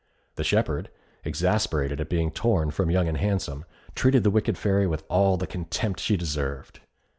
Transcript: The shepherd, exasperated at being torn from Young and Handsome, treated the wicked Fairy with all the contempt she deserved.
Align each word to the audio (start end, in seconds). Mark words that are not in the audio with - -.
The 0.33 0.43
shepherd, 0.43 0.89
exasperated 1.23 2.01
at 2.01 2.09
being 2.09 2.31
torn 2.31 2.71
from 2.71 2.89
Young 2.89 3.07
and 3.07 3.17
Handsome, 3.19 3.65
treated 3.93 4.23
the 4.23 4.31
wicked 4.31 4.57
Fairy 4.57 4.87
with 4.87 5.03
all 5.09 5.37
the 5.37 5.45
contempt 5.45 5.99
she 5.99 6.17
deserved. 6.17 6.79